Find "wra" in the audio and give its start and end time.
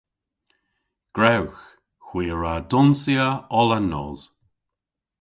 2.37-2.53